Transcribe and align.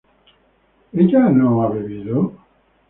¿ella 0.93 1.29
no 1.29 1.61
ha 1.61 1.69
bebido? 1.69 2.33